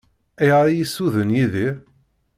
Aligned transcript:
Ayɣer 0.41 0.65
i 0.69 0.73
yi-ssuden 0.77 1.35
Yidir? 1.35 1.75